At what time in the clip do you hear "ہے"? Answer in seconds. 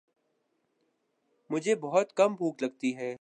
2.97-3.09